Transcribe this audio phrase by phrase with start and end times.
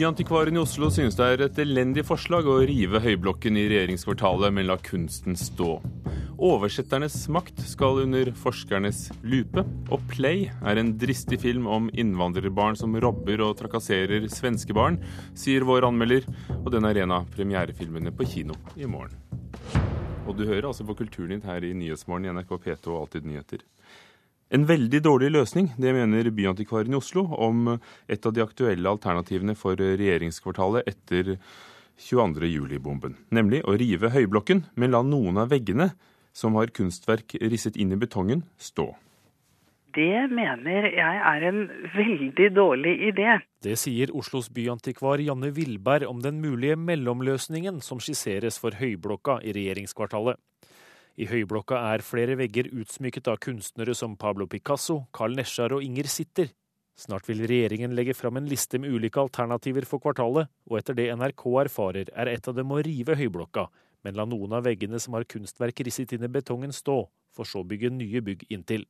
[0.00, 4.64] Byantikvaren i Oslo synes det er et elendig forslag å rive høyblokken i regjeringskvartalet, men
[4.70, 5.74] la kunsten stå.
[6.40, 9.60] Oversetternes makt skal under forskernes lupe,
[9.92, 14.96] og Play er en dristig film om innvandrerbarn som robber og trakasserer svenske barn,
[15.36, 16.24] sier vår anmelder,
[16.62, 19.20] og den er en av premierefilmene på kino i morgen.
[20.24, 23.68] Og du hører altså på Kulturnytt her i Nyhetsmorgen i NRK P2 og Alltid nyheter.
[24.50, 27.76] En veldig dårlig løsning, det mener byantikvaren i Oslo om
[28.10, 31.36] et av de aktuelle alternativene for regjeringskvartalet etter
[32.00, 33.14] 22.07-bomben.
[33.30, 35.92] Nemlig å rive høyblokken, men la noen av veggene
[36.34, 38.88] som har kunstverk risset inn i betongen, stå.
[39.94, 41.64] Det mener jeg er en
[41.94, 43.38] veldig dårlig idé.
[43.62, 49.54] Det sier Oslos byantikvar Janne Vilberg om den mulige mellomløsningen som skisseres for Høyblokka i
[49.56, 50.38] regjeringskvartalet.
[51.20, 56.06] I høyblokka er flere vegger utsmykket av kunstnere som Pablo Picasso, Carl Nesjar og Inger
[56.08, 56.48] Sitter.
[56.96, 61.10] Snart vil regjeringen legge fram en liste med ulike alternativer for kvartalet, og etter det
[61.12, 63.66] NRK erfarer, er et av dem å rive høyblokka,
[64.04, 67.02] men la noen av veggene som har kunstverk risset inn i betongen stå,
[67.36, 68.88] for så bygge nye bygg inntil.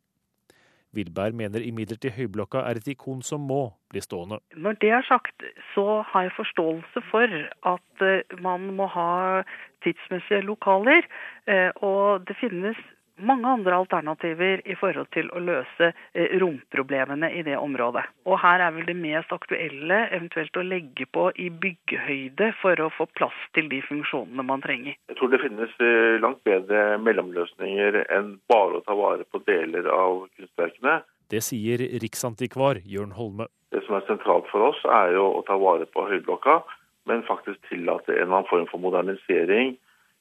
[0.96, 4.41] Vilberg mener imidlertid Høyblokka er et ikon som må bli stående.
[4.56, 7.36] Når det er sagt, så har jeg forståelse for
[7.74, 9.42] at eh, man må ha
[9.84, 11.06] tidsmessige lokaler.
[11.47, 12.78] Eh, og det finnes
[13.26, 18.04] mange andre alternativer i forhold til å løse eh, romproblemene i det området.
[18.28, 22.91] Og her er vel det mest aktuelle eventuelt å legge på i byggehøyde for å
[22.96, 24.96] få plass til de funksjonene man trenger.
[25.10, 29.88] Jeg tror det finnes eh, langt bedre mellomløsninger enn bare å ta vare på deler
[29.92, 31.00] av kunstverkene.
[31.30, 33.46] Det sier riksantikvar Jørn Holme.
[33.70, 36.58] Det som er sentralt for oss, er jo å ta vare på Høyblokka,
[37.06, 39.76] men faktisk tillate en eller annen form for modernisering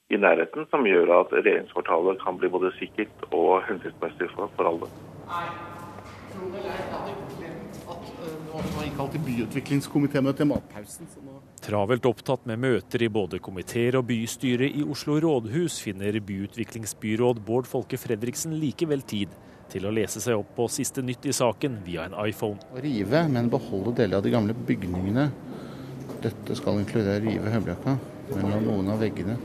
[0.09, 4.89] i nærheten som gjør at regjeringskvartalet kan bli både sikkert og hensiktsmessig for, for alle.
[11.61, 17.69] Travelt opptatt med møter i både komiteer og bystyre i Oslo rådhus, finner byutviklingsbyråd Bård
[17.69, 19.35] Folke Fredriksen likevel tid
[19.69, 22.57] til å lese seg opp på siste nytt i saken via en iPhone.
[22.73, 25.27] Å rive, men beholde deler av de gamle bygningene.
[26.23, 27.93] Dette skal inkludere rive Høyblokka,
[28.33, 29.37] men noen av veggene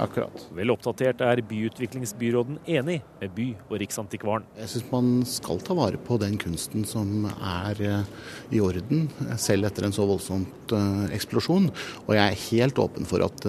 [0.00, 0.46] akkurat.
[0.56, 4.46] Vel oppdatert er byutviklingsbyråden enig med by- og riksantikvaren.
[4.60, 8.10] Jeg syns man skal ta vare på den kunsten som er eh,
[8.56, 9.06] i orden,
[9.40, 11.68] selv etter en så voldsomt uh, eksplosjon.
[12.06, 13.46] Og jeg er helt åpen for at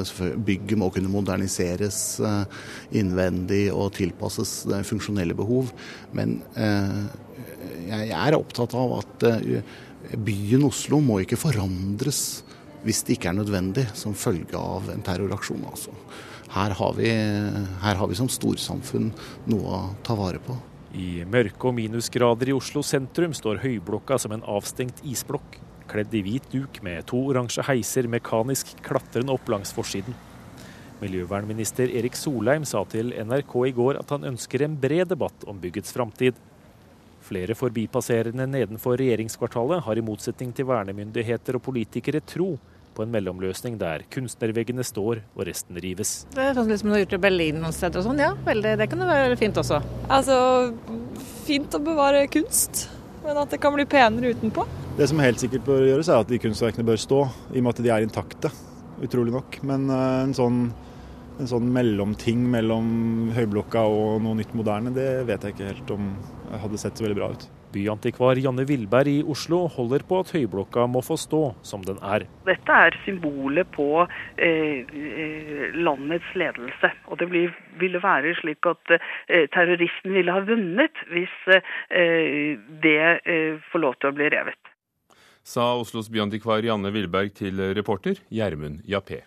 [0.47, 1.99] bygget må kunne moderniseres
[2.95, 5.69] innvendig og tilpasses det funksjonelle behov.
[6.15, 6.39] Men
[7.87, 9.27] jeg er opptatt av at
[10.15, 12.21] byen Oslo må ikke forandres
[12.87, 15.65] hvis det ikke er nødvendig som følge av en terroraksjon.
[15.67, 15.93] Altså.
[16.53, 17.09] Her, har vi,
[17.83, 19.11] her har vi som storsamfunn
[19.51, 20.55] noe å ta vare på.
[20.97, 25.59] I mørke og minusgrader i Oslo sentrum står Høyblokka som en avstengt isblokk,
[25.91, 30.15] kledd i hvit duk med to oransje heiser mekanisk klatrende opp langs forsiden.
[31.01, 35.59] Miljøvernminister Erik Solheim sa til NRK i går at han ønsker en bred debatt om
[35.61, 36.39] byggets framtid.
[37.27, 42.55] Flere forbipasserende nedenfor regjeringskvartalet har i motsetning til vernemyndigheter og politikere tro
[42.97, 46.23] på en mellomløsning der kunstnerveggene står og resten rives.
[46.33, 48.31] Det er sånn som du har gjort i Berlin noen steder og sånn, ja.
[48.47, 49.81] Veldig, det kan jo være fint også.
[50.09, 50.39] Altså,
[51.45, 52.87] fint å bevare kunst,
[53.25, 54.65] men at det kan bli penere utenpå.
[54.97, 57.21] Det som helt sikkert bør gjøres, er at de kunstverkene bør stå,
[57.53, 58.51] i og med at de er intakte.
[59.05, 59.59] Utrolig nok.
[59.69, 60.61] Men uh, en sånn
[61.37, 62.87] en sånn mellomting mellom
[63.35, 66.09] høyblokka og noe nytt moderne, det vet jeg ikke helt om
[66.47, 67.45] jeg hadde sett så veldig bra ut.
[67.77, 72.25] Byantikvar Janne Vilberg i Oslo holder på at Høyblokka må få stå som den er.
[72.47, 76.91] Dette er symbolet på eh, eh landets ledelse.
[77.11, 77.27] Og det
[77.81, 83.99] ville være slik at eh, terroristen ville ha vunnet hvis eh, det eh, får lov
[84.01, 84.73] til å bli revet.
[85.47, 89.23] Sa Oslos byantikvar Janne Vilberg til reporter Gjermund Jappé.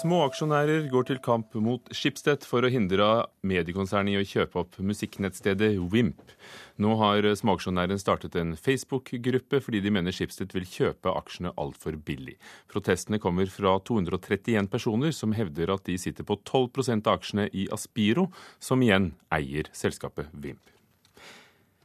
[0.00, 5.74] Småaksjonærer går til kamp mot Schibsted for å hindre mediekonsernet i å kjøpe opp musikknettstedet
[5.92, 6.32] Wimp.
[6.80, 12.38] Nå har småaksjonæren startet en Facebook-gruppe fordi de mener Schibsted vil kjøpe aksjene altfor billig.
[12.72, 17.68] Protestene kommer fra 231 personer som hevder at de sitter på 12% av aksjene i
[17.74, 20.79] Aspiro, som igjen eier selskapet Wimp.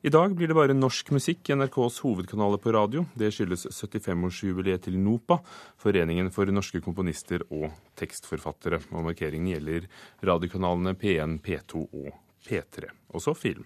[0.05, 3.07] I dag blir det bare norsk musikk i NRKs hovedkanaler på radio.
[3.17, 5.39] Det skyldes 75-årsjubileet til NOPA,
[5.81, 8.83] Foreningen for norske komponister og tekstforfattere.
[8.91, 9.87] Og markeringen gjelder
[10.29, 12.11] radiokanalene P1, P2 og
[12.45, 12.91] P3.
[13.17, 13.65] Og så film.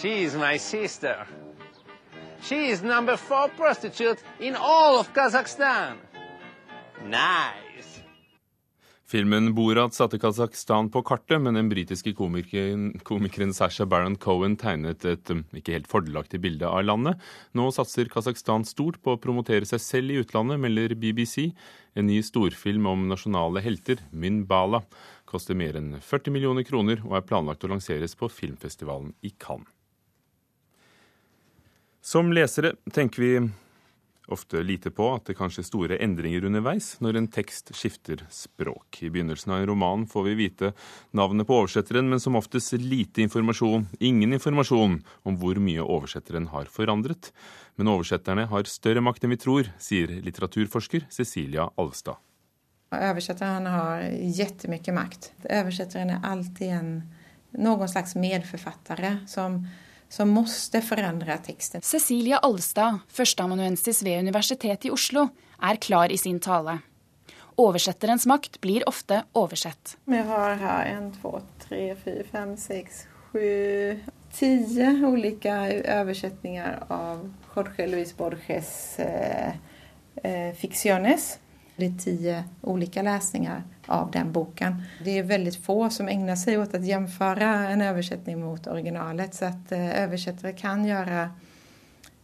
[0.00, 1.26] She's my sister.
[2.40, 5.98] She is number four prostitute in all of Kazakhstan.
[7.04, 7.67] Nice.
[9.08, 15.06] Filmen Borat satte Kasakhstan på kartet, men den britiske komikeren, komikeren Sasha Baron Cohen tegnet
[15.08, 17.16] et um, ikke helt fordelaktig bilde av landet.
[17.56, 21.54] Nå satser Kasakhstan stort på å promotere seg selv i utlandet, melder BBC.
[21.96, 24.82] En ny storfilm om nasjonale helter, Min Bala,
[25.24, 29.72] koster mer enn 40 millioner kroner og er planlagt å lanseres på filmfestivalen i Cannes.
[32.04, 33.32] Som lesere tenker vi
[34.32, 39.00] ofte lite på at det kan skje store endringer underveis når en tekst skifter språk.
[39.02, 40.72] I begynnelsen av en roman får vi vite
[41.16, 46.70] navnet på oversetteren, men som oftest lite informasjon, ingen informasjon om hvor mye oversetteren har
[46.72, 47.32] forandret.
[47.76, 52.18] Men oversetterne har større makt enn vi tror, sier litteraturforsker Cecilia Alvstad.
[52.88, 55.32] Oversetteren har kjempemye makt.
[55.44, 56.94] Oversetteren er alltid en,
[57.60, 59.60] noen slags medforfattere som
[60.08, 61.84] som måste forandre teksten.
[61.84, 65.28] Cecilia Alstad, førsteamanuensis ved Universitetet i Oslo,
[65.62, 66.78] er klar i sin tale.
[67.58, 69.96] Oversetterens makt blir ofte oversett.
[70.06, 74.48] Vi har her en, to, tre, fire, fem, seks, sju Ti
[75.02, 75.52] ulike
[76.00, 77.22] oversetninger av
[77.54, 79.54] Jorge Luis Borges eh,
[80.22, 81.38] eh, Ficciones.
[81.78, 82.14] Det er ti
[82.66, 83.60] ulike lesninger
[83.94, 84.80] av den boken.
[85.04, 89.34] Det er veldig få som ägnar seg åt å jämföra en översättning mot originalet.
[89.34, 91.28] Så at oversettere eh, kan gjøre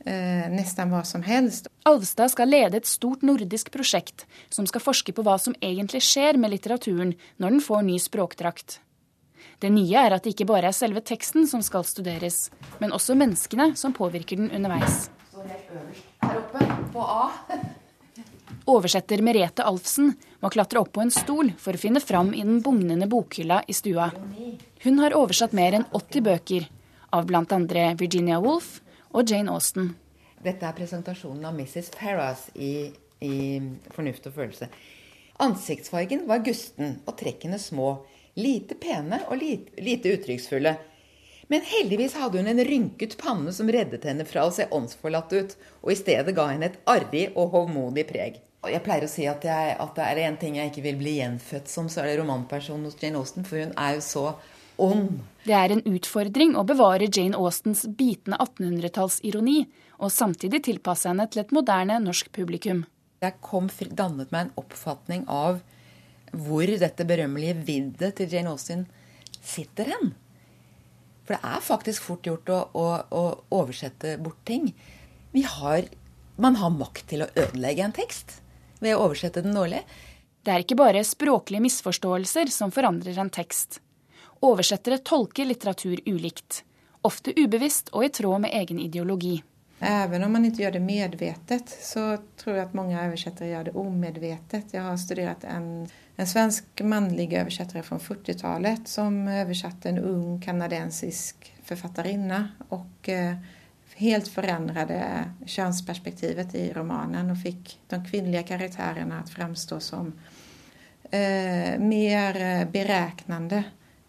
[0.04, 1.68] eh, nesten hva som helst.
[1.86, 6.40] Alvstad skal lede et stort nordisk prosjekt som skal forske på hva som egentlig skjer
[6.40, 8.80] med litteraturen når den får ny språkdrakt.
[9.62, 12.48] Det nye er at det ikke bare er selve teksten som skal studeres,
[12.82, 15.06] men også menneskene som påvirker den underveis.
[15.30, 17.30] Så helt øverst her oppe, på A.
[18.70, 22.62] Oversetter Merete Alfsen må klatre opp på en stol for å finne fram i den
[22.64, 24.10] bugnende bokhylla i stua.
[24.84, 26.66] Hun har oversatt mer enn 80 bøker,
[27.14, 27.44] av bl.a.
[27.98, 28.80] Virginia Woolf
[29.14, 29.92] og Jane Austen.
[30.44, 31.92] Dette er presentasjonen av Mrs.
[31.94, 32.90] Farras i,
[33.24, 33.36] i
[33.94, 34.68] Fornuft og følelse.
[35.44, 37.96] Ansiktsfargen var gusten og trekkene små.
[38.38, 40.74] Lite pene og lite, lite uttrykksfulle.
[41.52, 45.54] Men heldigvis hadde hun en rynket panne som reddet henne fra å se åndsforlatt ut,
[45.84, 48.40] og i stedet ga henne et arrig og hovmodig preg.
[48.64, 51.18] Jeg pleier å si at, jeg, at det er en ting jeg ikke vil bli
[51.18, 53.44] gjenfødt som, så er det romanpersonen hos Jane Austen.
[53.44, 54.24] For hun er jo så
[54.80, 55.20] ond.
[55.44, 59.58] Det er en utfordring å bevare Jane Austens bitende 1800-tallsironi,
[60.00, 62.86] og samtidig tilpasse henne til et moderne norsk publikum.
[63.20, 65.60] Jeg kom dannet meg en oppfatning av
[66.34, 68.88] hvor dette berømmelige viddet til Jane Austen
[69.44, 70.14] sitter hen.
[71.24, 73.22] For det er faktisk fort gjort å, å, å
[73.60, 74.70] oversette bort ting.
[75.56, 75.88] Har,
[76.36, 78.38] man har makt til å ødelegge en tekst
[78.84, 79.80] ved å oversette den dårlig.
[80.44, 83.80] Det er ikke bare språklige misforståelser som forandrer en tekst.
[84.44, 86.60] Oversettere tolker litteratur ulikt.
[87.04, 89.38] Ofte ubevisst og i tråd med egen ideologi.
[89.80, 93.74] Even om man ikke gjør det medvetet, så tror jeg at mange oversettere gjør det
[93.74, 94.70] umedvetet.
[94.72, 95.66] Jeg har studert en,
[96.16, 102.40] en svensk mannlig oversetter fra 40-tallet som oversatte en ung kanadensisk forfatterinne.
[102.76, 103.34] Og eh,
[103.98, 104.94] helt forandret
[105.42, 110.14] kjønnsperspektivet i romanen og fikk de kvinnelige karakterene til å framstå som
[111.10, 113.64] eh, mer beregnende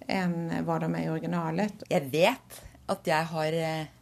[0.05, 1.85] enn hva de er i originalet.
[1.89, 2.63] Jeg vet
[2.93, 3.94] at jeg har eh,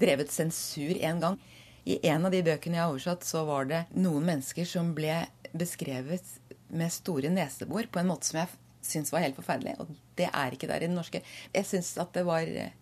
[0.00, 1.38] drevet sensur en gang.
[1.84, 5.24] I en av de bøkene jeg har oversatt, så var det noen mennesker som ble
[5.52, 6.36] beskrevet
[6.72, 8.52] med store nesebor på en måte som jeg
[8.86, 9.76] syns var helt forferdelig.
[9.82, 11.22] Og det er ikke der i den norske.
[11.54, 12.74] Jeg syns at det var eh,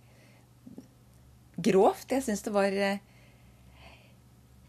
[1.61, 2.13] grovt.
[2.13, 3.07] Jeg syns det var eh,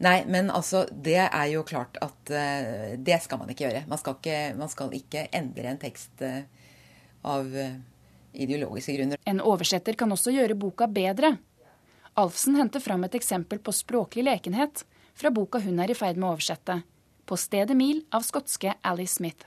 [0.01, 3.83] Nei, men altså, det er jo klart at uh, det skal man ikke gjøre.
[3.85, 6.39] Man skal ikke, man skal ikke endre en tekst uh,
[7.29, 7.75] av uh,
[8.33, 9.21] ideologiske grunner.
[9.29, 11.35] En oversetter kan også gjøre boka bedre.
[12.13, 14.83] Alfsen henter fram et eksempel på språklig lekenhet
[15.15, 16.81] fra boka hun er i ferd med å oversette,
[17.25, 19.45] 'På stedet mil' av skotske Alice Smith.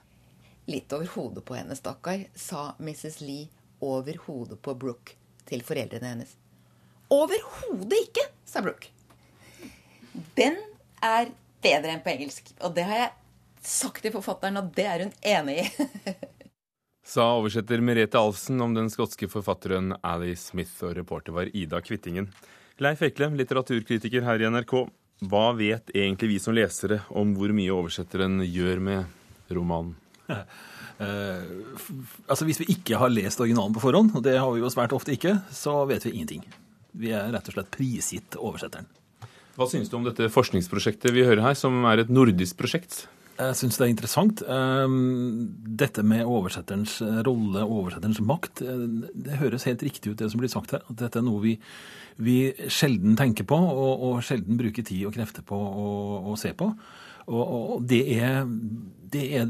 [0.66, 3.20] Litt over hodet på henne, stakkar, sa Mrs.
[3.20, 3.48] Lee
[3.80, 5.12] over hodet på Brooke
[5.44, 6.36] til foreldrene hennes.
[7.12, 8.88] Overhodet ikke, sa Brooke.
[10.34, 10.56] Den
[11.02, 12.48] er bedre enn på engelsk.
[12.64, 13.12] Og det har jeg
[13.60, 16.14] sagt til forfatteren, og det er hun enig i.
[17.04, 22.30] Sa oversetter Merete Alfsen om den skotske forfatteren Ali Smith, og reporter var Ida Kvittingen.
[22.80, 24.72] Leif Ekle, litteraturkritiker her i NRK.
[25.28, 29.94] Hva vet egentlig vi som lesere om hvor mye oversetteren gjør med romanen?
[30.94, 31.42] Uh,
[32.30, 34.92] altså Hvis vi ikke har lest originalen på forhånd, og det har vi jo svært
[34.94, 36.44] ofte ikke, så vet vi ingenting.
[36.94, 38.86] Vi er rett og slett prisgitt oversetteren.
[39.58, 43.08] Hva synes du om dette forskningsprosjektet vi hører her, som er et nordisk prosjekt?
[43.34, 44.42] Jeg syns det er interessant.
[44.46, 44.98] Ehm,
[45.80, 48.84] dette med oversetterens rolle oversetterens makt, eh,
[49.26, 50.84] det høres helt riktig ut det som blir sagt her.
[50.86, 51.56] At dette er noe vi,
[52.22, 52.38] vi
[52.70, 56.70] sjelden tenker på, og, og, sjelden bruker tid og krefter på å, se på.
[57.26, 58.44] Og, og det, er,
[59.10, 59.48] det er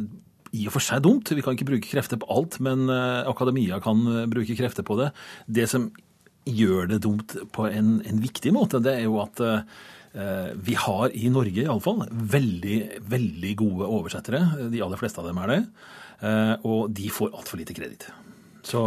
[0.54, 1.34] i og for seg dumt.
[1.34, 4.00] Vi kan ikke bruke krefter på alt, men uh, akademia kan
[4.30, 5.10] bruke krefter på det.
[5.50, 5.90] Det som
[6.46, 9.40] gjør det dumt på en, en viktig måte, det er jo at
[10.14, 12.76] vi har i Norge iallfall veldig,
[13.10, 14.44] veldig gode oversettere.
[14.70, 15.60] De aller fleste av dem er det.
[16.70, 18.06] Og de får altfor lite kreditt.
[18.64, 18.80] Så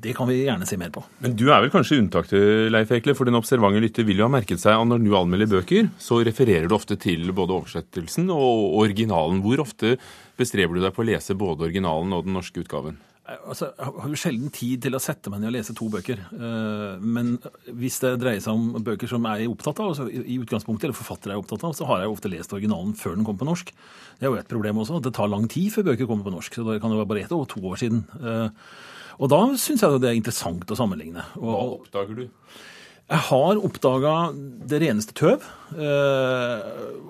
[0.00, 1.02] det kan vi gjerne se mer på.
[1.24, 4.32] Men du er vel kanskje unntaket, Leif Ekle, for den observante lytter vil jo ha
[4.32, 8.78] merket seg at når du anmelder bøker, så refererer du ofte til både oversettelsen og
[8.84, 9.42] originalen.
[9.42, 9.96] Hvor ofte
[10.38, 13.00] bestreber du deg på å lese både originalen og den norske utgaven?
[13.26, 16.20] Altså, jeg har jo sjelden tid til å sette meg ned og lese to bøker.
[16.30, 17.32] Eh, men
[17.74, 20.98] hvis det dreier seg om bøker som jeg er opptatt av, altså i utgangspunktet, eller
[20.98, 23.72] forfattere er opptatt av, så har jeg ofte lest originalen før den kom på norsk.
[24.20, 25.00] Det er jo et problem også.
[25.00, 26.54] at Det tar lang tid før bøker kommer på norsk.
[26.54, 28.06] så Det kan jo være bare ett år, to år siden.
[28.22, 28.70] Eh,
[29.18, 31.26] og da syns jeg det er interessant å sammenligne.
[31.34, 32.26] Hva oppdager du?
[33.06, 34.12] Jeg har oppdaga
[34.66, 35.44] det reneste tøv.
[35.78, 36.64] Eh,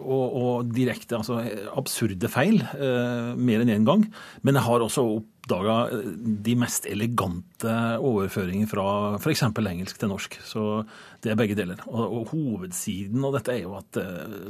[0.05, 1.39] og, og, direkte, altså
[1.73, 2.61] absurde feil.
[2.77, 4.05] Eh, mer enn én en gang.
[4.45, 6.11] Men jeg har også oppdaga eh,
[6.45, 9.47] de mest elegante overføringer fra f.eks.
[9.49, 10.37] engelsk til norsk.
[10.45, 10.67] Så
[11.25, 11.81] det er begge deler.
[11.89, 14.01] Og, og hovedsiden av dette er jo at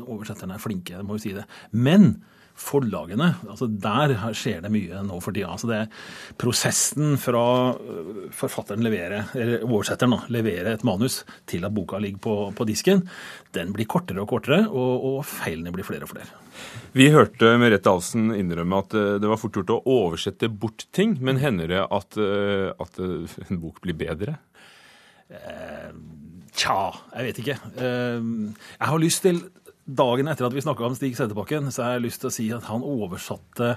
[0.02, 1.46] oversetterne er flinke, må jo si det.
[1.70, 2.16] Men
[2.56, 3.32] forlagene.
[3.46, 5.52] altså Der skjer det mye nå for tida.
[5.52, 5.90] Altså det er
[6.40, 7.44] prosessen fra
[7.76, 12.68] øh, forfatteren leverer, eller oversetteren da, leverer et manus til at boka ligger på, på
[12.68, 13.04] disken,
[13.56, 16.28] den blir kortere og kortere, og, og, feilene blir flere og flere.
[16.96, 21.18] Vi hørte Merete Ahlsen innrømme at øh, det var fort gjort å oversette bort ting,
[21.20, 24.38] men hender det at, øh, at en bok blir bedre?
[25.26, 25.92] Eh,
[26.54, 26.78] tja,
[27.16, 27.58] jeg vet ikke.
[27.82, 28.26] Eh,
[28.78, 29.42] jeg har lyst til
[29.86, 32.46] dagen etter at vi snakka om Stig Sæterbakken, så har jeg lyst til å si
[32.54, 33.76] at han oversatte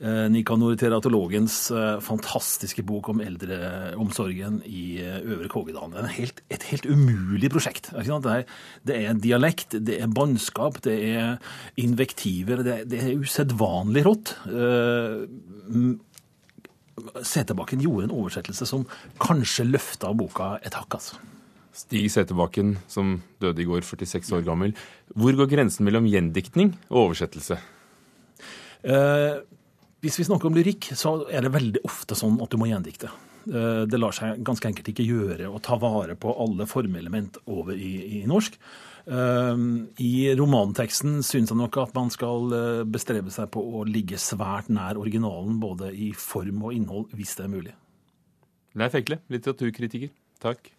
[0.00, 5.96] eh, Nikanor Teratologens eh, fantastiske bok om eldreomsorgen i eh, Øvre Kågedalen.
[5.98, 7.90] Det er helt, et helt umulig prosjekt.
[7.92, 8.46] Det er,
[8.88, 11.36] det er, dialekt, det er bannskap, det er
[11.80, 12.64] invektiver.
[12.64, 14.34] Det, det er usedvanlig rått.
[17.22, 18.88] Sæterbakken gjorde en oversettelse som
[19.20, 20.96] kanskje løfta boka et hakk.
[21.00, 21.20] altså.
[21.72, 24.74] Stig Seterbakken, som døde i går, 46 år gammel.
[25.16, 27.56] Hvor går grensen mellom gjendiktning og oversettelse?
[28.82, 29.40] Eh,
[30.02, 33.08] hvis vi snakker om lyrikk, så er det veldig ofte sånn at du må gjendikte.
[33.48, 37.78] Eh, det lar seg ganske enkelt ikke gjøre å ta vare på alle formelement over
[37.78, 38.58] i, i norsk.
[39.06, 39.62] Eh,
[40.04, 44.70] I romanteksten syns jeg nok at man skal eh, bestrebe seg på å ligge svært
[44.74, 47.74] nær originalen, både i form og innhold, hvis det er mulig.
[48.78, 50.12] Leif Ekle, litteraturkritiker.
[50.42, 50.70] Takk.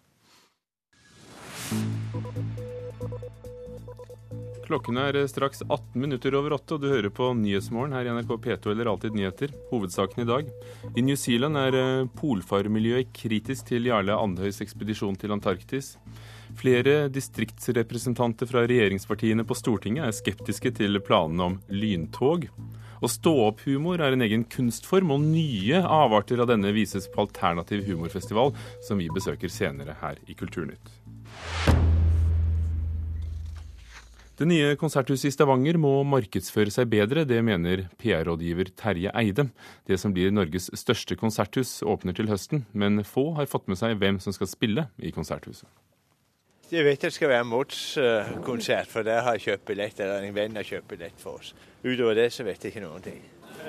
[4.64, 8.32] Klokken er straks 18 minutter over åtte, og du hører på Nyhetsmorgen her i NRK
[8.42, 9.52] P2 eller Alltid nyheter.
[9.68, 10.48] Hovedsaken i dag.
[10.96, 15.92] I New Zealand er eh, polfarmiljøet kritisk til Jarle Andhøys ekspedisjon til Antarktis.
[16.56, 22.48] Flere distriktsrepresentanter fra regjeringspartiene på Stortinget er skeptiske til planene om lyntog.
[23.04, 28.56] Og stå-opp-humor er en egen kunstform, og nye avarter av denne vises på Alternativ humorfestival,
[28.88, 31.03] som vi besøker senere her i Kulturnytt.
[34.34, 39.44] Det nye konserthuset i Stavanger må markedsføre seg bedre, det mener PR-rådgiver Terje Eide.
[39.86, 43.94] Det som blir Norges største konserthus åpner til høsten, men få har fått med seg
[44.00, 45.70] hvem som skal spille i konserthuset.
[46.72, 47.78] Jeg vet det skal være Mods
[48.42, 51.54] konsert, for der har jeg kjøpt billett, eller en venn har kjøpt billett for oss.
[51.84, 53.22] Utover det så vet jeg ikke noen ting.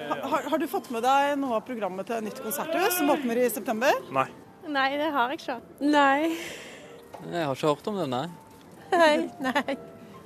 [0.10, 3.50] Har, har, du fått med deg noe av programmet til nytt konserthus som åpner i
[3.54, 4.02] september?
[4.10, 4.26] Nei.
[4.66, 5.60] Nei, det har jeg ikke.
[5.86, 6.34] Nei.
[7.32, 8.26] Jeg har ikke hørt om det, nei.
[8.94, 9.16] Nei,
[9.48, 9.78] nei.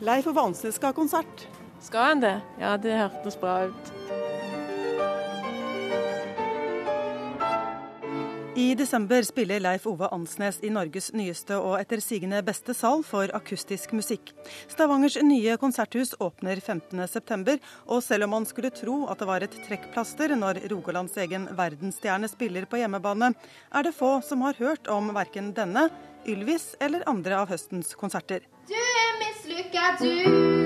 [0.04, 1.46] Leif og Vansnes skal ha konsert.
[1.84, 2.36] Skal han det?
[2.60, 3.92] Ja, det hørtes bra ut.
[8.60, 13.32] I desember spiller Leif Ove Ansnes i Norges nyeste og etter sigende beste sal for
[13.38, 14.34] akustisk musikk.
[14.68, 17.56] Stavangers nye konserthus åpner 15.9,
[17.88, 22.28] og selv om man skulle tro at det var et trekkplaster når Rogalands egen verdensstjerne
[22.28, 23.32] spiller på hjemmebane,
[23.72, 25.88] er det få som har hørt om verken denne,
[26.28, 28.44] Ylvis eller andre av høstens konserter.
[28.68, 30.59] Du er mislykka, du.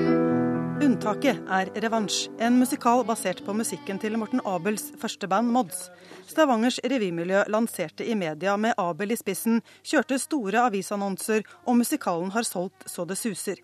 [0.83, 5.85] Unntaket er Revansj, en musikal basert på musikken til Morten Abels første band Mods.
[6.27, 12.43] Stavangers revymiljø lanserte i media med Abel i spissen, kjørte store avisannonser, og musikalen har
[12.43, 13.63] solgt så det suser.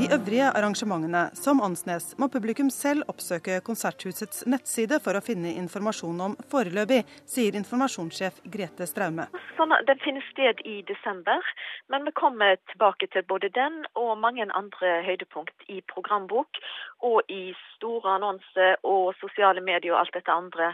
[0.00, 6.22] De øvrige arrangementene, som Ansnes, må publikum selv oppsøke Konserthusets nettside for å finne informasjon
[6.24, 9.26] om foreløpig, sier informasjonssjef Grete Straume.
[9.58, 11.44] Sånn, den finner sted i desember,
[11.92, 16.62] men vi kommer tilbake til både den og mange andre høydepunkt i programbok
[17.04, 20.72] og i store annonser og sosiale medier og alt dette andre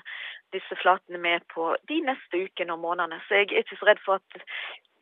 [0.54, 3.20] disse flatene med på de neste ukene og månedene.
[3.26, 4.42] Så jeg er ikke så redd for at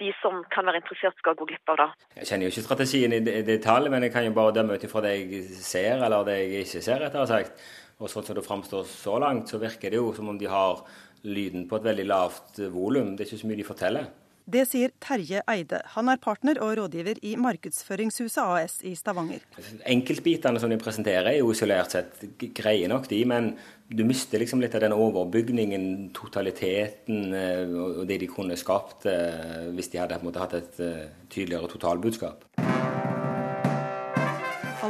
[0.02, 1.88] de som kan være interessert, skal gå glipp av det.
[2.18, 5.04] Jeg kjenner jo ikke strategien i detalj, men jeg kan jo bare dømme ut ifra
[5.04, 7.64] det jeg ser, eller det jeg ikke ser, rettere sagt.
[8.02, 10.82] Og sånn som det framstår så langt, så virker det jo som om de har
[11.24, 13.14] lyden på et veldig lavt volum.
[13.14, 14.10] Det er ikke så mye de forteller.
[14.44, 15.78] Det sier Terje Eide.
[15.94, 19.40] Han er partner og rådgiver i Markedsføringshuset AS i Stavanger.
[19.88, 22.20] Enkeltbitene som de presenterer er jo isolert sett
[22.52, 23.22] greie nok, de.
[23.24, 23.54] Men
[23.88, 29.72] du mister liksom litt av den overbygningen, totaliteten eh, og det de kunne skapt eh,
[29.72, 32.44] hvis de hadde hatt et eh, tydeligere totalbudskap.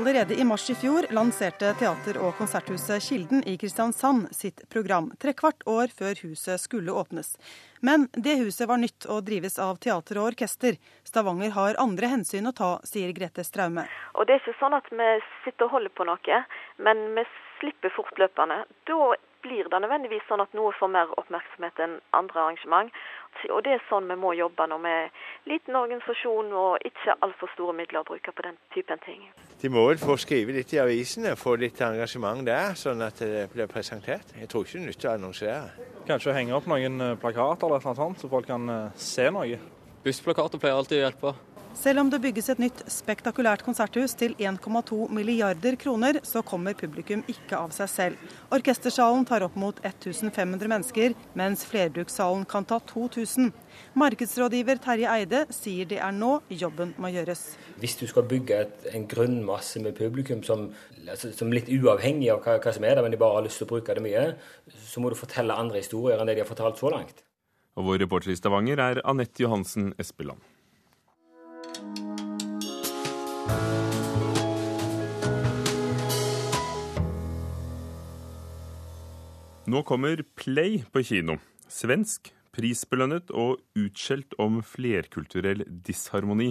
[0.04, 5.64] Allerede i mars i fjor lanserte teater- og konserthuset Kilden i Kristiansand sitt program, trekvart
[5.64, 7.30] år før huset skulle åpnes.
[7.80, 10.76] Men det huset var nytt og drives av teater og orkester.
[11.08, 13.86] Stavanger har andre hensyn å ta, sier Grete Straume.
[14.12, 15.08] Og Det er ikke sånn at vi
[15.46, 16.44] sitter og holder på noe,
[16.84, 17.24] men vi
[17.62, 18.60] slipper fortløpende.
[18.84, 19.00] Da
[19.44, 22.90] blir det nødvendigvis sånn at noe får mer oppmerksomhet enn andre arrangement.
[23.50, 25.08] Og det er sånn vi må jobbe når vi er
[25.50, 29.24] liten organisasjon og ikke altfor store midler å bruke på den typen ting.
[29.60, 33.46] De må vel få skrive litt i avisene, få litt engasjement der, sånn at det
[33.52, 34.34] blir presentert.
[34.38, 35.88] Jeg tror ikke det nytter å annonsere.
[36.08, 39.58] Kanskje henge opp noen eh, plakater eller noe sånt, så folk kan eh, se noe.
[40.04, 41.34] Bussplakater pleier alltid å hjelpe.
[41.74, 47.24] Selv om det bygges et nytt spektakulært konserthus til 1,2 milliarder kroner, så kommer publikum
[47.26, 48.36] ikke av seg selv.
[48.54, 53.50] Orkestersalen tar opp mot 1500 mennesker, mens flerbrukssalen kan ta 2000.
[53.98, 57.42] Markedsrådgiver Terje Eide sier det er nå jobben må gjøres.
[57.82, 60.68] Hvis du skal bygge et, en grunnmasse med publikum som,
[61.08, 63.58] altså, som litt uavhengig av hva, hva som er der, men de bare har lyst
[63.60, 64.28] til å bruke det mye,
[64.86, 67.26] så må du fortelle andre historier enn det de har fortalt så langt.
[67.74, 70.53] Og vår reporter i Stavanger er Anette Johansen Espeland.
[79.66, 81.38] Nå kommer Play på kino.
[81.72, 86.50] Svensk, prisbelønnet og utskjelt om flerkulturell disharmoni.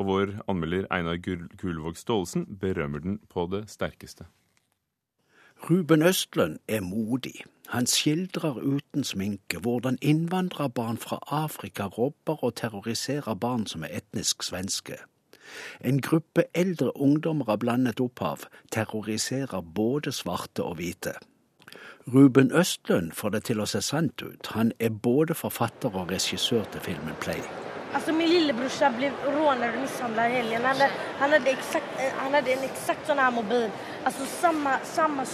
[0.00, 4.24] Og vår anmelder Einar Gullvåg Staalesen berømmer den på det sterkeste.
[5.68, 7.44] Ruben Østlund er modig.
[7.68, 14.42] Han skildrer uten sminke hvordan innvandrerbarn fra Afrika robber og terroriserer barn som er etnisk
[14.42, 14.96] svenske.
[15.84, 21.12] En gruppe eldre ungdommer av blandet opphav terroriserer både svarte og hvite.
[22.06, 24.50] Ruben Østlund får det til å se sant ut.
[24.52, 27.40] Han er både forfatter og regissør til filmen Play.
[27.94, 30.66] Altså, Min lillebror ble rånet og mishandlet i helgen.
[30.66, 30.82] Han,
[31.20, 31.54] han, hadde
[32.18, 33.70] han hadde en eksakt sånn her mobil.
[34.04, 35.24] Altså, samme, samme,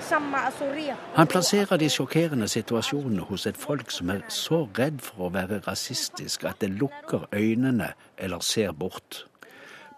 [0.00, 0.68] samme altså,
[1.14, 5.62] Han plasserer de sjokkerende situasjonene hos et folk som er så redd for å være
[5.68, 9.24] rasistisk at det lukker øynene eller ser bort.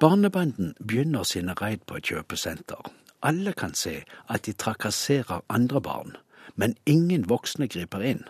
[0.01, 3.02] Barnebanden begynner sine raid på et kjøpesenter.
[3.23, 6.17] Alle kan se at de trakasserer andre barn,
[6.57, 8.25] men ingen voksne griper inn.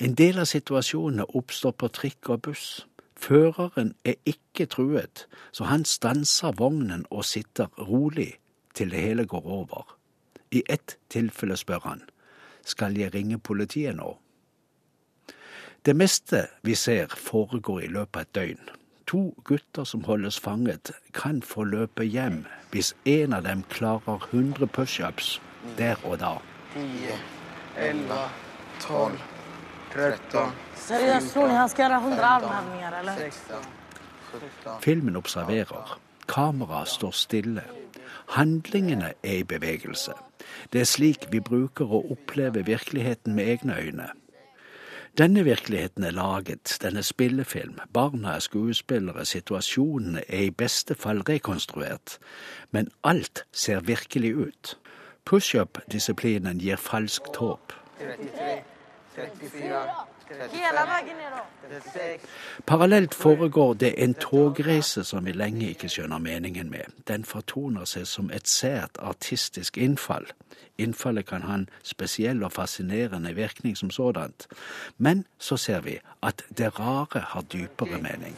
[0.00, 2.86] En del av situasjonene oppstår på trikk og buss.
[3.18, 8.38] Føreren er ikke truet, så han stanser vognen og sitter rolig
[8.74, 9.98] til det hele går over.
[10.50, 12.02] I ett tilfelle spør han
[12.68, 14.18] skal jeg ringe politiet nå.
[15.84, 18.77] Det meste vi ser foregår i løpet av et døgn.
[19.08, 22.42] To gutter som holdes fanget, kan få løpe hjem
[22.72, 25.38] hvis en av dem klarer 100 pushups
[25.78, 26.34] der og da.
[26.74, 26.82] 10,
[27.80, 28.18] 11,
[28.80, 29.16] 12,
[29.94, 33.14] 13 Seriøst, tror ni han skal gjøre 100 armhevinger, eller?
[34.84, 35.98] Filmen observerer.
[36.28, 37.64] Kameraet står stille.
[38.36, 40.12] Handlingene er i bevegelse.
[40.72, 44.08] Det er slik vi bruker å oppleve virkeligheten med egne øyne.
[45.18, 51.20] Denne virkeligheten er laget, den er spillefilm, barna er skuespillere, situasjonene er i beste fall
[51.26, 52.18] rekonstruert,
[52.70, 54.78] men alt ser virkelig ut.
[55.24, 57.74] Pushup-disiplinen gir falskt håp.
[57.98, 58.62] 33,
[59.16, 59.90] 34,
[62.66, 66.92] Parallelt foregår det en togreise som vi lenge ikke skjønner meningen med.
[67.08, 70.26] Den fortoner seg som et sært artistisk innfall.
[70.78, 74.46] Innfallet kan ha en spesiell og fascinerende virkning som sådant.
[74.98, 78.36] Men så ser vi at det rare har dypere mening.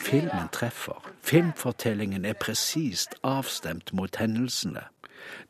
[0.00, 1.10] Filmen treffer.
[1.22, 4.82] Filmfortellingen er presist avstemt mot hendelsene.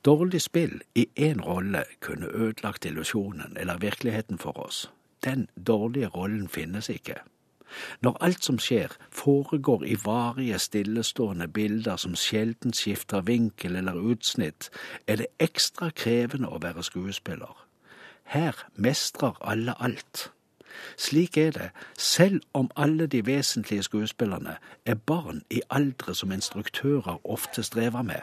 [0.04, 4.90] Dårlig spill i én rolle kunne ødelagt illusjonen eller virkeligheten for oss.
[5.24, 7.14] Den dårlige rollen finnes ikke.
[8.00, 14.70] Når alt som skjer, foregår i varige, stillestående bilder som sjelden skifter vinkel eller utsnitt,
[15.06, 17.66] er det ekstra krevende å være skuespiller.
[18.24, 20.30] Her mestrer alle alt.
[20.96, 24.56] Slik er det, selv om alle de vesentlige skuespillerne
[24.86, 28.22] er barn i aldre som instruktører ofte strever med.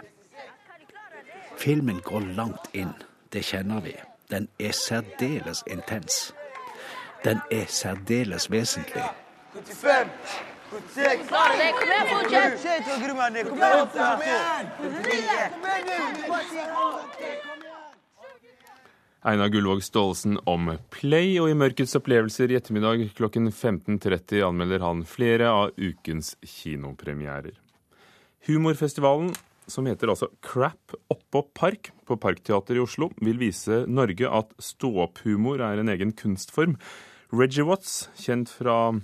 [1.58, 2.94] Filmen går langt inn,
[3.30, 3.96] det kjenner vi.
[4.30, 6.34] Den er særdeles intens.
[7.24, 9.04] Den er særdeles vesentlig.
[9.54, 10.10] 75,
[10.70, 12.60] 76, Kom igjen, fortsett.
[12.60, 14.22] 76, Grumane, kom igjen, kom
[15.12, 15.48] igjen.
[19.28, 25.02] Einar Gullvåg Staalesen om Play, og i Mørkets opplevelser i ettermiddag klokken 15.30 anmelder han
[25.10, 27.58] flere av ukens kinopremierer.
[28.48, 29.34] Humorfestivalen,
[29.68, 35.62] som heter altså Crap oppå park på Parkteatret i Oslo, vil vise Norge at stå-opp-humor
[35.64, 36.78] er en egen kunstform.
[37.36, 38.96] Reggie Watts, kjent fra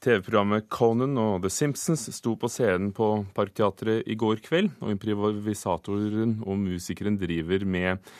[0.00, 6.38] TV-programmet Conan og The Simpsons, sto på scenen på Parkteatret i går kveld, og improvisatoren
[6.46, 8.12] og musikeren driver med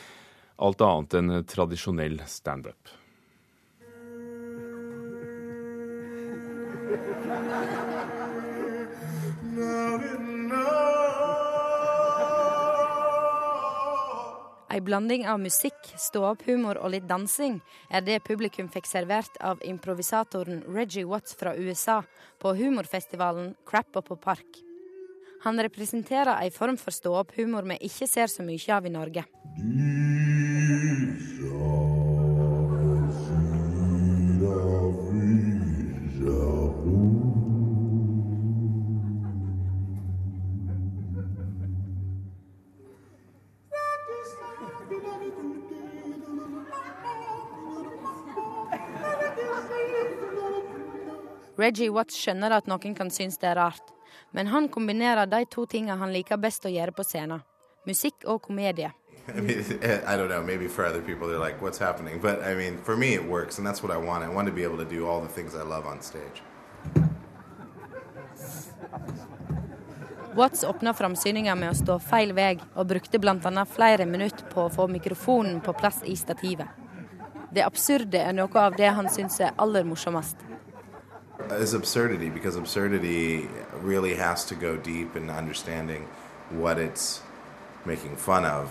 [0.61, 3.00] alt annet enn tradisjonell standup.
[14.71, 17.57] Ei blanding av musikk, stå-opp-humor og litt dansing
[17.91, 21.99] er det publikum fikk servert av improvisatoren Reggie Watts fra USA
[22.39, 24.61] på humorfestivalen Crap Up og Park.
[25.43, 29.27] Han representerer ei form for stå-opp-humor vi ikke ser så mye av i Norge.
[51.71, 53.93] Reggie Watts skjønner at noen kan synes det er rart,
[54.35, 57.45] men han kombinerer de to tingene han liker best å gjøre på scenen.
[57.87, 58.91] Musikk og komedie.
[59.29, 59.63] I mean,
[60.05, 60.43] I don't know.
[60.43, 63.59] Maybe for other people, they're like, "What's happening?" But I mean, for me, it works,
[63.59, 64.25] and that's what I want.
[64.25, 66.43] I want to be able to do all the things I love on stage.
[70.35, 73.65] Watts åpna framsyninga med å stå feil vei, og brukte bl.a.
[73.65, 76.67] flere minutter på å få mikrofonen på plass i stativet.
[77.53, 80.51] Det absurde er noe av det han syns er aller morsomst.
[81.59, 83.49] Is absurdity because absurdity
[83.83, 86.07] really has to go deep in understanding
[86.51, 87.23] what it's
[87.85, 88.71] making fun of.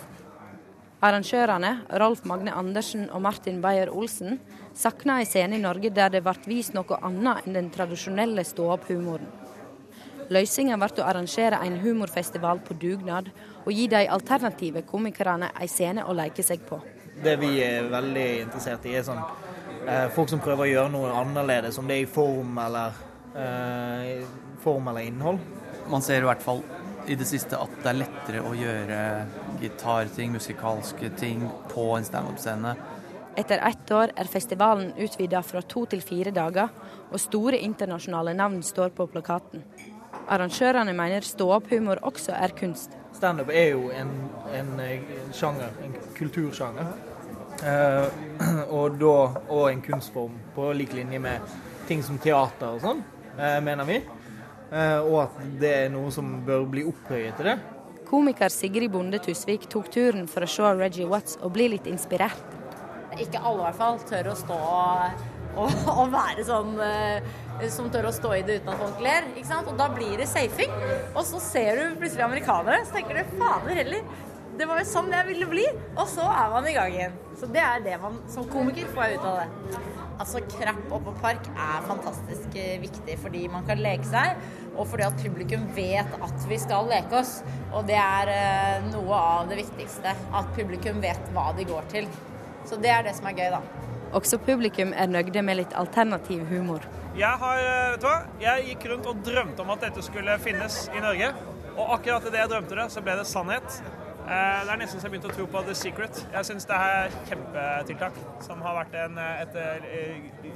[1.02, 4.39] Arrangørene, Rolf Magne Andersen og Martin Beyer-Olsen,
[4.76, 9.28] savna en scene i Norge der det ble vist noe annet enn den tradisjonelle stå-opp-humoren.
[10.30, 13.32] Løsninga ble å arrangere en humorfestival på dugnad
[13.65, 16.80] og gi de alternative komikerne en scene å leke seg på.
[17.24, 19.24] Det vi er veldig interessert i, er sånn
[20.15, 22.99] folk som prøver å gjøre noe annerledes, om det er i form eller,
[23.36, 24.25] eh,
[24.63, 25.39] form eller innhold.
[25.89, 26.63] Man ser i hvert fall
[27.08, 29.02] i det siste at det er lettere å gjøre
[29.62, 32.75] gitarting, musikalske ting på en standup-scene.
[33.39, 36.69] Etter ett år er festivalen utvida fra to til fire dager,
[37.10, 39.63] og store internasjonale navn står på plakaten.
[40.30, 42.97] Arrangørene mener stå-opp-humor også er kunst.
[43.17, 44.12] Standup er jo en,
[44.54, 44.73] en,
[45.34, 46.91] sjanger, en kultursjanger.
[47.63, 48.06] Eh,
[48.78, 49.15] og, da,
[49.52, 51.58] og en kunstform på lik linje med
[51.89, 53.02] ting som teater og sånn,
[53.36, 54.00] eh, mener vi.
[54.69, 57.58] Eh, og at det er noe som bør bli opphøyet til det.
[58.10, 62.56] Komiker Sigrid Bonde Tusvik tok turen for å se Reggie Watts og bli litt inspirert.
[63.19, 64.58] Ikke alle i hvert fall tør å stå
[65.60, 66.76] og, og, være sånn
[67.74, 69.28] som tør å stå i det uten at folk ler.
[69.36, 69.69] ikke sant?
[69.69, 70.72] Og da blir det safing.
[71.12, 74.06] Og så ser du plutselig amerikanere, så tenker du fader heller.
[74.60, 75.65] Det var jo sånn jeg ville bli.
[75.95, 77.13] Og så er man i gang igjen.
[77.39, 79.84] Så det er det man som komiker får ut av det.
[80.19, 84.41] Altså Krapp oppå park er fantastisk viktig fordi man kan leke seg,
[84.74, 87.38] og fordi at publikum vet at vi skal leke oss.
[87.72, 90.12] Og det er noe av det viktigste.
[90.36, 92.10] At publikum vet hva de går til.
[92.67, 93.62] Så det er det som er gøy, da.
[94.19, 96.84] Også publikum er nøgde med litt alternativ humor.
[97.15, 98.17] Jeg har, vet du hva?
[98.43, 101.32] Jeg gikk rundt og drømte om at dette skulle finnes i Norge.
[101.80, 103.80] Og akkurat idet jeg drømte det, så ble det sannhet.
[104.30, 104.36] Det
[104.70, 106.20] er nesten så jeg begynte å tro på The Secret.
[106.30, 108.13] Jeg syns det er kjempetiltak
[108.46, 109.88] som har vært en et, et,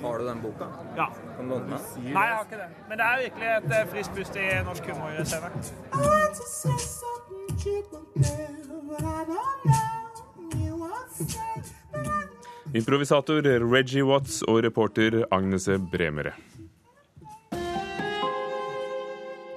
[0.04, 0.68] Har du den boka?
[1.00, 1.08] Ja.
[1.38, 1.80] Kan du låne den?
[2.04, 2.70] Nei, jeg har ikke det.
[2.92, 5.50] Men det er virkelig et friskt pust i norsk humorscene.
[12.74, 13.42] Improvisator
[13.74, 16.38] Reggie Watts og reporter Agnese Bremere.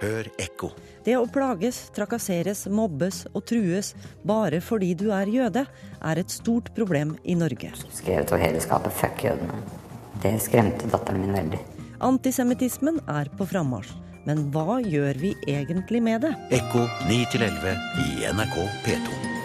[0.06, 0.70] Hør ekko.
[1.06, 3.92] Det å plages, trakasseres, mobbes og trues
[4.26, 5.64] bare fordi du er jøde,
[5.98, 7.72] er et stort problem i Norge.
[7.94, 9.62] Skrevet over hele skapet 'fuck jødene'.
[10.22, 11.60] Det skremte datteren min veldig.
[12.00, 13.94] Antisemittismen er på frammarsj.
[14.26, 16.34] Men hva gjør vi egentlig med det?
[16.50, 19.35] Ekko 9 11 i NRK P2.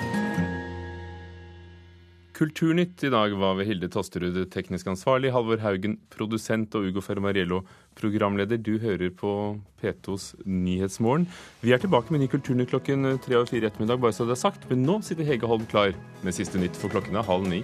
[2.42, 7.60] Kulturnytt i dag var ved Hilde Tosterud teknisk ansvarlig, Halvor Haugen produsent og Ugo Fermariello
[8.00, 8.58] programleder.
[8.58, 9.34] Du hører på
[9.78, 11.28] P2s Nyhetsmorgen.
[11.62, 14.42] Vi er tilbake med ny Kulturnytt klokken tre og fire ettermiddag, bare så det er
[14.42, 14.66] sagt.
[14.74, 15.94] Men nå sitter Hege Holm klar
[16.26, 17.62] med siste nytt for klokken er halv ni.